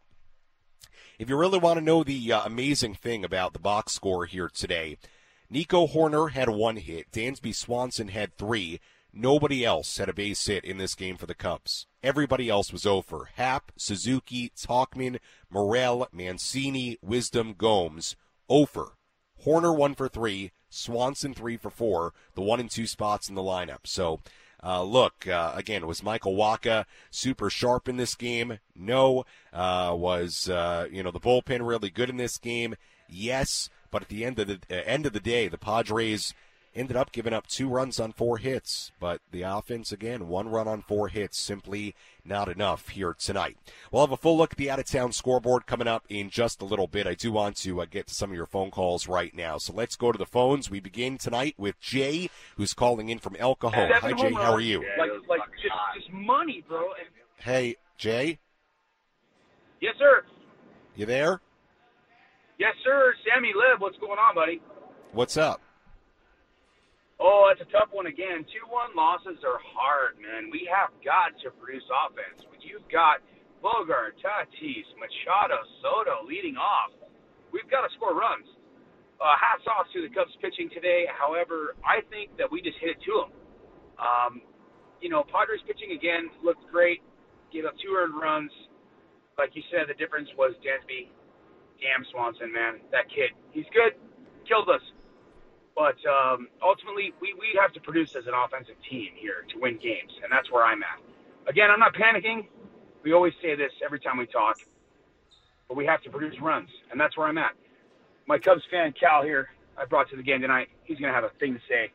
[1.19, 4.49] If you really want to know the uh, amazing thing about the box score here
[4.49, 4.97] today,
[5.51, 7.11] Nico Hoerner had one hit.
[7.11, 8.79] Dansby Swanson had three.
[9.13, 11.85] Nobody else had a base hit in this game for the Cubs.
[12.03, 13.29] Everybody else was over.
[13.35, 18.15] Happ, Suzuki, Tauchman, Morel, Mancini, Wisdom, Gomes.
[18.49, 18.93] Over.
[19.45, 20.51] Hoerner one for three.
[20.69, 22.13] Swanson three for four.
[22.35, 23.85] The one and two spots in the lineup.
[23.85, 24.19] So,
[24.63, 28.59] uh, look, uh, again, was Michael Wacha super sharp in this game?
[28.75, 29.25] No.
[29.53, 32.75] Uh, was, uh, you know, the bullpen really good in this game?
[33.07, 33.69] Yes.
[33.91, 36.33] But at the end of the uh, end of the day, the Padres
[36.75, 38.91] ended up giving up two runs on four hits.
[38.99, 43.57] But the offense again, one run on four hits, simply not enough here tonight.
[43.91, 46.61] We'll have a full look at the out of town scoreboard coming up in just
[46.61, 47.07] a little bit.
[47.07, 49.57] I do want to uh, get to some of your phone calls right now.
[49.57, 50.69] So let's go to the phones.
[50.69, 53.91] We begin tonight with Jay, who's calling in from El Cajon.
[53.93, 54.33] Hi, Jay.
[54.33, 54.79] How are you?
[54.97, 56.83] Like, like just, just money, bro.
[57.37, 58.39] Hey, Jay.
[59.79, 60.23] Yes, sir.
[60.95, 61.41] You there?
[62.59, 63.15] Yes, sir.
[63.25, 64.61] Sammy Liv, what's going on, buddy?
[65.13, 65.61] What's up?
[67.21, 68.41] Oh, it's a tough one again.
[68.49, 70.49] 2 1 losses are hard, man.
[70.49, 72.41] We have got to produce offense.
[72.49, 73.21] When you've got
[73.61, 76.89] Bogart, Tatis, Machado, Soto leading off,
[77.53, 78.49] we've got to score runs.
[79.21, 81.05] Uh, hats off to the Cubs pitching today.
[81.13, 83.31] However, I think that we just hit it to them.
[84.01, 84.33] Um,
[84.97, 87.05] you know, Padres pitching again looked great,
[87.53, 88.49] gave up two earned runs.
[89.37, 91.13] Like you said, the difference was Dansby
[91.77, 92.81] damn Swanson, man.
[92.89, 93.93] That kid, he's good,
[94.49, 94.81] killed us.
[95.75, 99.77] But um, ultimately, we, we have to produce as an offensive team here to win
[99.81, 100.99] games, and that's where I'm at.
[101.49, 102.47] Again, I'm not panicking.
[103.03, 104.57] We always say this every time we talk,
[105.67, 107.53] but we have to produce runs, and that's where I'm at.
[108.27, 110.67] My Cubs fan, Cal, here, I brought to the game tonight.
[110.83, 111.91] He's going to have a thing to say.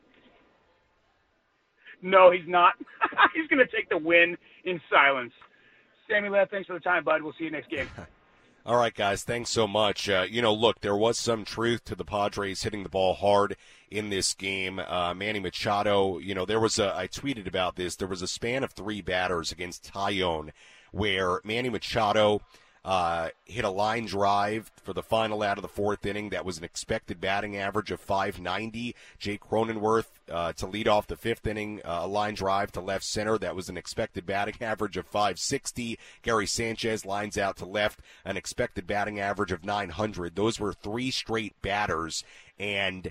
[2.03, 2.75] No, he's not.
[3.35, 5.33] he's going to take the win in silence.
[6.09, 7.23] Sammy Lev, thanks for the time, bud.
[7.23, 7.89] We'll see you next game.
[8.66, 10.09] All right, guys, thanks so much.
[10.09, 13.57] Uh, you know, look, there was some truth to the Padres hitting the ball hard
[13.92, 14.81] in this game.
[14.81, 18.26] Uh, Manny Machado, you know, there was a, I tweeted about this, there was a
[18.26, 20.50] span of three batters against Taillon
[20.90, 22.40] where Manny Machado
[22.87, 26.31] uh, hit a line drive for the final out of the fourth inning.
[26.31, 28.94] That was an expected batting average of 590.
[29.18, 33.05] Jake Cronenworth uh, to lead off the fifth inning, uh, a line drive to left
[33.05, 33.38] center.
[33.38, 35.99] That was an expected batting average of 560.
[36.22, 40.37] Gary Sanchez lines out to left, an expected batting average of 900.
[40.37, 42.22] Those were three straight batters,
[42.57, 43.11] and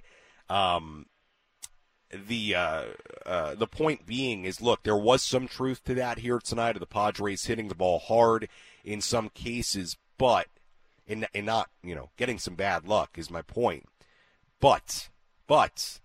[0.49, 1.07] um,
[2.13, 2.83] the uh,
[3.25, 6.79] uh, the point being is, look, there was some truth to that here tonight of
[6.79, 8.47] the Padres hitting the ball hard
[8.85, 10.47] in some cases, but
[11.07, 13.85] and, not you know getting some bad luck is my point.
[14.61, 15.09] But
[15.47, 15.99] but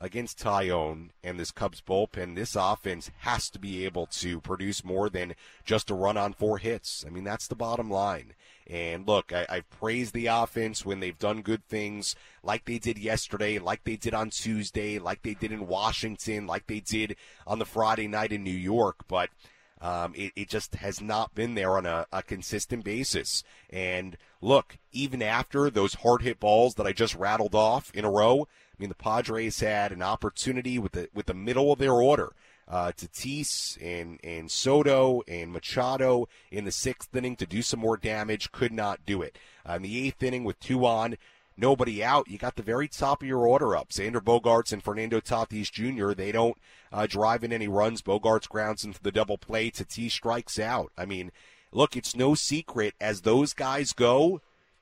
[0.00, 5.10] against Taillon and this Cubs bullpen, this offense has to be able to produce more
[5.10, 7.04] than just a run on four hits.
[7.04, 8.34] I mean, that's the bottom line.
[8.68, 12.98] And look, I, I've praised the offense when they've done good things like they did
[12.98, 17.58] yesterday, like they did on Tuesday, like they did in Washington, like they did on
[17.58, 18.98] the Friday night in New York.
[19.08, 19.30] But
[19.80, 23.44] um, it, it, just has not been there on a, a, consistent basis.
[23.70, 28.10] And look, even after those hard hit balls that I just rattled off in a
[28.10, 31.92] row, I mean the Padres had an opportunity with the with the middle of their
[31.92, 32.32] order.
[32.66, 37.96] Uh, Tatis and, and Soto and Machado in the sixth inning to do some more
[37.96, 39.38] damage, could not do it.
[39.66, 41.16] Uh, in the eighth inning with two on,
[41.58, 42.28] nobody out.
[42.28, 43.90] You got the very top of your order up.
[43.90, 46.56] Xander Bogaerts and Fernando Tatis Jr., they don't
[46.92, 48.02] uh, drive in any runs.
[48.02, 49.70] Bogaerts grounds into the double play.
[49.70, 50.92] Tatis strikes out.
[50.96, 51.32] I mean,
[51.72, 54.40] look, it's no secret as those guys go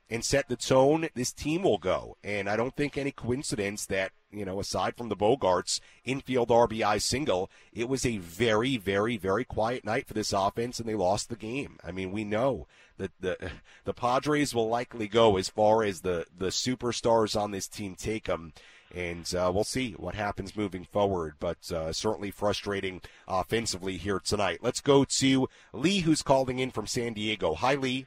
[0.09, 2.17] and set the tone, this team will go.
[2.23, 7.03] And I don't think any coincidence that, you know, aside from the Bogaerts infield RBI
[7.03, 11.29] single, it was a very, very, very quiet night for this offense and they lost
[11.29, 11.79] the game.
[11.83, 13.51] I mean, we know that the
[13.85, 18.25] the Padres will likely go as far as the the superstars on this team take
[18.25, 18.53] them
[18.95, 21.35] and uh, we'll see what happens moving forward.
[21.39, 24.61] But uh, certainly frustrating offensively here tonight.
[24.63, 27.55] Let's go to Lee, who's calling in from San Diego.
[27.55, 28.07] Hi, Lee.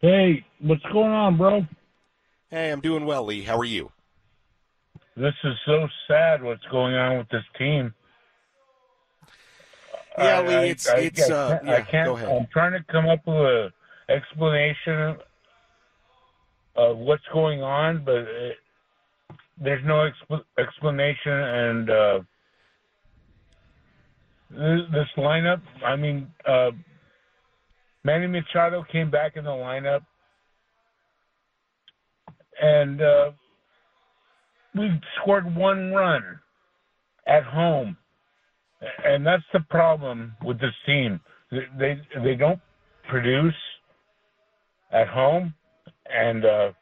[0.00, 1.66] Hey, what's going on, bro?
[2.50, 3.42] Hey, I'm doing well, Lee.
[3.42, 3.92] How are you?
[5.16, 6.42] This is so sad.
[6.42, 7.92] What's going on with this team?
[10.18, 11.30] Yeah, I, it's I, it's.
[11.30, 12.06] I, uh, can't, yeah, I can't.
[12.06, 12.28] go ahead.
[12.28, 13.70] I'm trying to come up with a
[14.08, 15.16] explanation
[16.76, 18.56] of what's going on, but it,
[19.60, 21.32] there's no expl- explanation.
[21.32, 22.20] And uh,
[24.50, 26.70] this, this lineup, I mean, uh,
[28.04, 30.00] Manny Machado came back in the lineup,
[32.60, 33.30] and uh,
[34.74, 34.90] we
[35.20, 36.40] scored one run
[37.26, 37.96] at home,
[39.04, 41.20] and that's the problem with this team.
[41.50, 42.60] They they, don't
[43.08, 43.54] produce
[44.92, 45.54] at home,
[46.08, 46.72] and uh,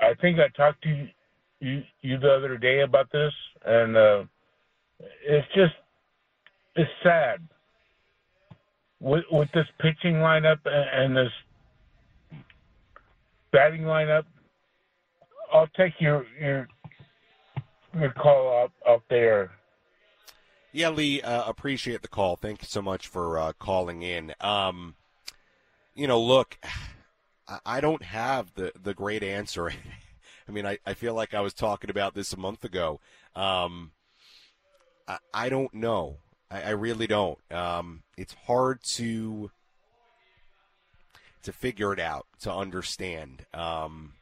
[0.00, 1.08] I think I talked to you,
[1.60, 3.32] you you the other day about this,
[3.64, 4.24] and uh,
[5.24, 5.74] it's just
[6.76, 7.40] it's sad
[9.00, 11.32] with with this pitching lineup and, and this
[13.52, 14.24] batting lineup.
[15.52, 16.68] I'll take your your
[17.98, 19.50] your call up up there.
[20.72, 22.36] Yeah, Lee, uh, appreciate the call.
[22.36, 24.34] Thank you so much for uh, calling in.
[24.40, 24.94] Um,
[25.94, 26.58] you know, look,
[27.66, 29.70] I- don't have the, the great answer.
[30.48, 33.00] I mean, I, I feel like I was talking about this a month ago.
[33.36, 33.92] Um,
[35.06, 36.18] I, I don't know.
[36.50, 37.38] I, I really don't.
[37.52, 39.50] Um, it's hard to
[41.42, 44.12] to figure it out, to understand um,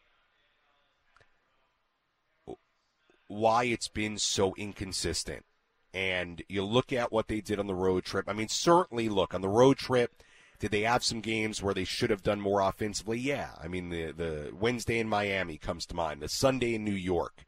[3.28, 5.44] why it's been so inconsistent.
[5.92, 8.28] And you look at what they did on the road trip.
[8.28, 10.12] I mean, certainly, look on the road trip.
[10.60, 13.18] Did they have some games where they should have done more offensively?
[13.18, 13.50] Yeah.
[13.62, 16.20] I mean, the the Wednesday in Miami comes to mind.
[16.20, 17.44] The Sunday in New York.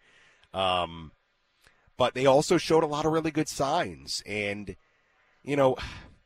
[0.52, 1.12] Um,
[1.96, 4.22] but they also showed a lot of really good signs.
[4.26, 4.76] And
[5.44, 5.76] you know,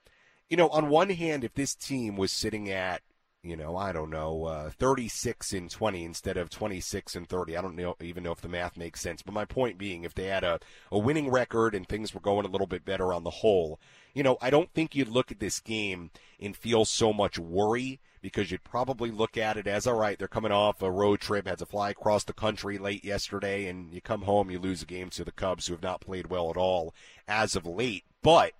[0.48, 3.02] you know, on one hand, if this team was sitting at
[3.48, 7.56] you know, I don't know, uh, 36 and 20 instead of 26 and 30.
[7.56, 9.22] I don't know, even know if the math makes sense.
[9.22, 12.46] But my point being, if they had a, a winning record and things were going
[12.46, 13.78] a little bit better on the whole,
[14.14, 18.00] you know, I don't think you'd look at this game and feel so much worry
[18.22, 21.46] because you'd probably look at it as, all right, they're coming off a road trip,
[21.46, 24.86] had to fly across the country late yesterday, and you come home, you lose a
[24.86, 26.94] game to the Cubs who have not played well at all
[27.28, 28.04] as of late.
[28.22, 28.54] But,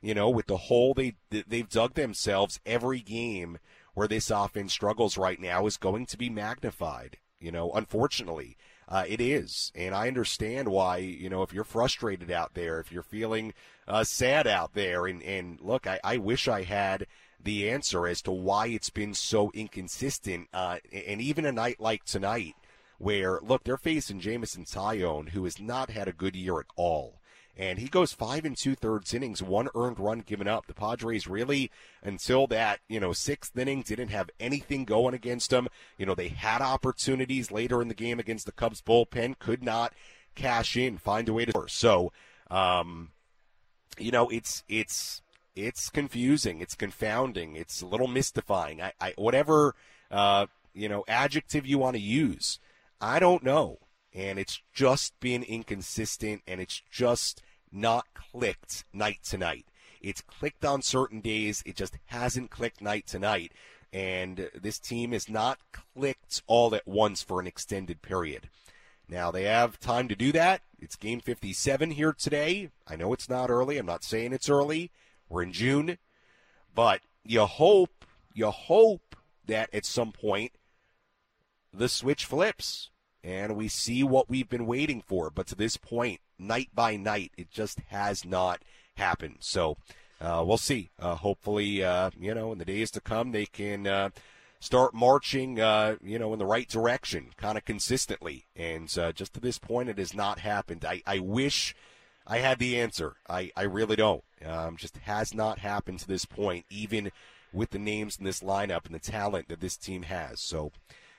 [0.00, 3.58] you know, with the hole they, they've dug themselves every game
[3.96, 7.16] where this offense struggles right now is going to be magnified.
[7.40, 10.98] You know, unfortunately, uh, it is, and I understand why.
[10.98, 13.54] You know, if you're frustrated out there, if you're feeling
[13.88, 17.06] uh, sad out there, and and look, I, I wish I had
[17.42, 20.48] the answer as to why it's been so inconsistent.
[20.52, 22.54] Uh, and even a night like tonight,
[22.98, 27.15] where look, they're facing Jameson Taillon, who has not had a good year at all
[27.56, 30.66] and he goes five and two thirds innings, one earned run given up.
[30.66, 31.70] The Padres really,
[32.02, 35.68] until that you know sixth inning, didn't have anything going against them.
[35.96, 39.94] You know they had opportunities later in the game against the Cubs bullpen, could not
[40.34, 41.68] cash in, find a way to score.
[41.68, 42.12] So,
[42.50, 43.12] um,
[43.98, 45.22] you know it's it's
[45.54, 48.82] it's confusing, it's confounding, it's a little mystifying.
[48.82, 49.74] I, I whatever
[50.10, 52.58] uh, you know adjective you want to use,
[53.00, 53.78] I don't know
[54.16, 57.42] and it's just been inconsistent and it's just
[57.72, 59.66] not clicked night to night.
[60.00, 63.52] It's clicked on certain days, it just hasn't clicked night to night.
[63.92, 68.48] And this team is not clicked all at once for an extended period.
[69.08, 70.62] Now, they have time to do that.
[70.80, 72.70] It's game 57 here today.
[72.86, 73.78] I know it's not early.
[73.78, 74.90] I'm not saying it's early.
[75.28, 75.98] We're in June.
[76.74, 78.04] But you hope,
[78.34, 80.52] you hope that at some point
[81.72, 82.90] the switch flips
[83.22, 85.30] and we see what we've been waiting for.
[85.30, 88.62] But to this point, night by night, it just has not
[88.96, 89.36] happened.
[89.40, 89.76] So
[90.20, 90.90] uh, we'll see.
[90.98, 94.10] Uh, hopefully, uh, you know, in the days to come, they can uh,
[94.60, 98.46] start marching, uh, you know, in the right direction, kind of consistently.
[98.56, 100.84] And uh, just to this point, it has not happened.
[100.84, 101.74] I, I wish
[102.26, 103.16] I had the answer.
[103.28, 104.24] I, I really don't.
[104.44, 107.12] Um, just has not happened to this point, even
[107.52, 110.40] with the names in this lineup and the talent that this team has.
[110.40, 110.72] So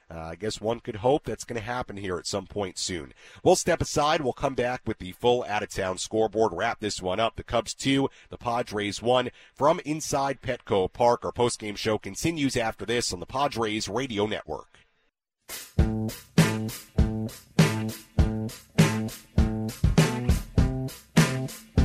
[0.10, 3.14] uh, I guess one could hope that's going to happen here at some point soon.
[3.44, 4.22] We'll step aside.
[4.22, 7.36] We'll come back with the full out of town scoreboard, wrap this one up.
[7.36, 11.26] The Cubs 2, the Padres 1 from inside Petco Park.
[11.26, 14.80] Our post-game show continues after this on the Padres Radio Network.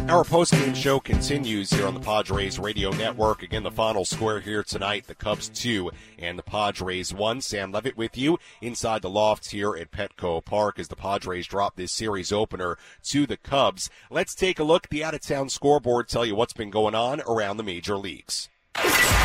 [0.08, 3.42] Our post-game show continues here on the Padres Radio Network.
[3.42, 7.40] Again, the final score here tonight, the Cubs 2 and the Padres 1.
[7.40, 11.76] Sam Levitt with you inside the loft here at Petco Park as the Padres drop
[11.76, 13.88] this series opener to the Cubs.
[14.10, 17.56] Let's take a look at the out-of-town scoreboard, tell you what's been going on around
[17.56, 18.50] the major leagues.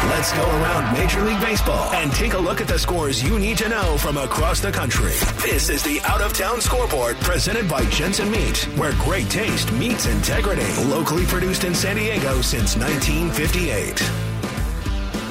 [0.09, 3.57] Let's go around Major League Baseball and take a look at the scores you need
[3.59, 5.13] to know from across the country.
[5.41, 10.05] This is the Out of Town Scoreboard presented by Jensen Meat, where great taste meets
[10.05, 10.65] integrity.
[10.85, 14.01] Locally produced in San Diego since 1958.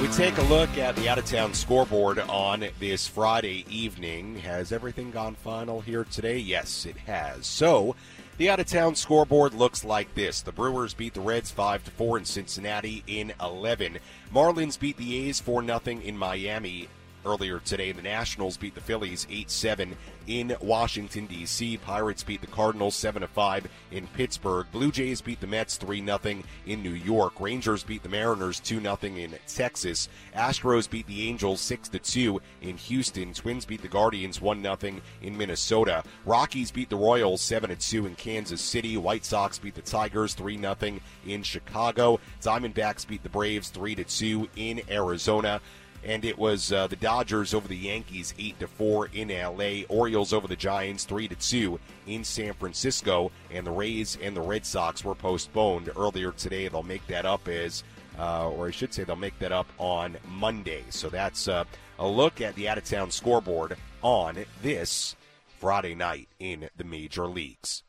[0.01, 4.37] We take a look at the out of town scoreboard on this Friday evening.
[4.37, 6.37] Has everything gone final here today?
[6.37, 7.45] Yes, it has.
[7.45, 7.95] So,
[8.37, 10.41] the out of town scoreboard looks like this.
[10.41, 13.97] The Brewers beat the Reds 5 to 4 in Cincinnati in 11.
[14.33, 16.87] Marlins beat the A's 4 0 in Miami
[17.27, 17.91] earlier today.
[17.91, 19.95] The Nationals beat the Phillies 8 7
[20.27, 21.77] in Washington, D.C.
[21.77, 24.67] Pirates beat the Cardinals 7 5 in Pittsburgh.
[24.71, 26.19] Blue Jays beat the Mets 3 0
[26.65, 27.39] in New York.
[27.39, 30.09] Rangers beat the Mariners 2 0 in Texas.
[30.35, 33.33] Astros beat the Angels 6 2 in Houston.
[33.33, 34.77] Twins beat the Guardians 1 0
[35.21, 36.03] in Minnesota.
[36.25, 38.97] Rockies beat the Royals 7 2 in Kansas City.
[38.97, 40.75] White Sox beat the Tigers 3 0
[41.25, 42.19] in Chicago.
[42.41, 45.61] Diamondbacks beat the Braves 3 2 in Arizona
[46.07, 50.31] and it was uh, the Dodgers over the Yankees eight to four in LA, Orioles
[50.31, 54.65] over the Giants three to two in San Francisco, and the Rays and the Red
[54.65, 56.69] Sox were postponed earlier today.
[56.69, 57.83] They'll make that up as,
[58.17, 60.85] uh, or I should say, they'll make that up on Monday.
[60.89, 61.65] So that's uh,
[61.99, 65.17] a look at the out of town scoreboard on this
[65.59, 67.83] Friday night in the major leagues.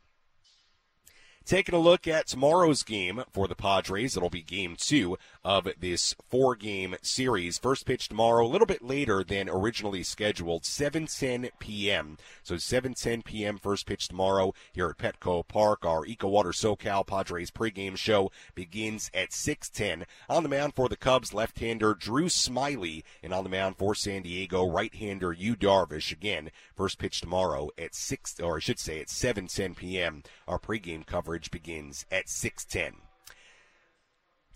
[1.49, 5.17] Taking a look at tomorrow's game for the Padres, it'll be game two
[5.49, 7.57] of this four game series.
[7.57, 12.19] First pitch tomorrow, a little bit later than originally scheduled, 7:10 p.m.
[12.43, 13.57] So 7:10 p.m.
[13.57, 15.87] first pitch tomorrow here at Petco Park.
[15.87, 20.05] Our EcoWater SoCal Padres pregame show begins at 6:10.
[20.29, 24.21] On the mound for the Cubs, left-hander Drew Smyly, and on the mound for San
[24.21, 26.13] Diego, right-hander Yu Darvish.
[26.13, 30.25] Again, first pitch tomorrow at six, or I should say at 7:10 p.m.
[30.47, 33.08] Our pregame coverage begins at 6:10.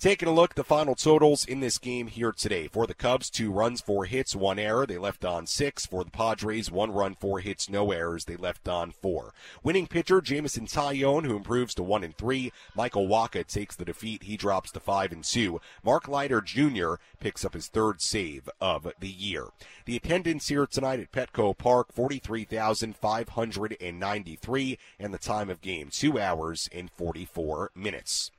[0.03, 2.67] Taking a look at the final totals in this game here today.
[2.67, 4.85] For the Cubs, two runs, four hits, one error.
[4.85, 5.87] They left on six.
[5.87, 8.25] For the Padres, one run, four hits, no errors.
[8.25, 9.33] They left on four.
[9.63, 12.51] Winning pitcher, Jameson Taillon, who improves to one and three.
[12.75, 14.25] Michael Wacha takes the defeat.
[14.25, 15.61] He drops to five and two.
[15.85, 16.95] Mark Leiter Jr.
[17.21, 19.51] picks up his third save of the year.
[19.85, 26.69] The attendance here tonight at Petco Park, 43,593, and the time of game, two hours
[26.73, 28.33] and 44 minutes.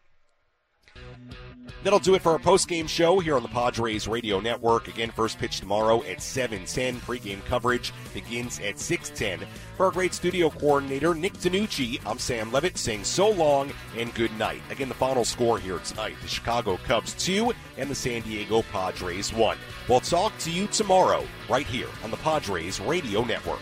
[1.84, 4.88] That'll do it for our post-game show here on the Padres Radio Network.
[4.88, 7.02] Again, first pitch tomorrow at 7:10.
[7.02, 9.46] Pre-game coverage begins at 6:10.
[9.76, 14.32] For our great studio coordinator Nick Danucci, I'm Sam Levitt saying so long and good
[14.38, 14.62] night.
[14.70, 19.34] Again, the final score here tonight: the Chicago Cubs two and the San Diego Padres
[19.34, 19.58] one.
[19.90, 23.60] We'll talk to you tomorrow right here on the Padres Radio Network.